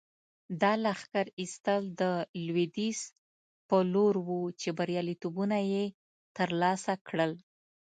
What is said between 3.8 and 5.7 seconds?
لور وو چې بریالیتوبونه